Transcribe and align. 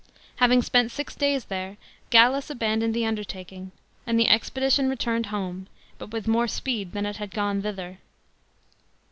Having 0.37 0.63
spent 0.63 0.91
six 0.91 1.13
days 1.13 1.45
there, 1.45 1.77
Gullus 2.09 2.49
abandoned 2.49 2.95
the 2.95 3.05
undertaking, 3.05 3.71
and 4.07 4.19
the 4.19 4.29
expedition 4.29 4.89
returned 4.89 5.27
home, 5.27 5.67
but 5.99 6.09
with 6.09 6.27
more 6.27 6.47
speed 6.47 6.93
than 6.93 7.05
it 7.05 7.17
had 7.17 7.29
pone 7.31 7.61
thither. 7.61 7.99